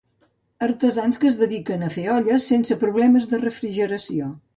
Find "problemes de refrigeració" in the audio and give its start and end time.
2.85-4.31